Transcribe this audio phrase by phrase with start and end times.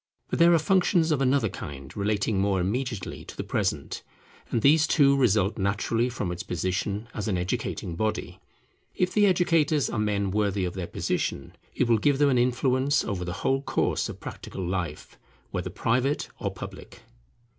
[0.31, 4.01] But there are functions of another kind, relating more immediately to the present;
[4.49, 8.39] and these too result naturally from its position as an educating body.
[8.95, 13.05] If the educators are men worthy of their position, it will give them an influence
[13.05, 15.19] over the whole course of practical life,
[15.51, 17.01] whether private or public.